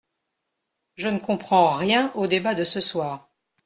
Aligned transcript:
Je 0.95 1.09
ne 1.09 1.19
comprends 1.19 1.69
rien 1.75 2.11
au 2.15 2.25
débat 2.25 2.55
de 2.55 2.63
ce 2.63 2.79
soir. 2.79 3.29